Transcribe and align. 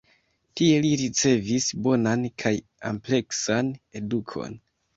Tie 0.59 0.77
li 0.85 0.93
ricevis 1.01 1.67
bonan 1.89 2.25
kaj 2.45 2.55
ampleksan 2.93 3.73
edukon. 4.03 4.61